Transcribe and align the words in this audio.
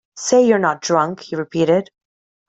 “Say 0.15 0.47
you’re 0.47 0.57
not 0.57 0.81
drunk,” 0.81 1.19
he 1.19 1.35
repeated. 1.35 1.91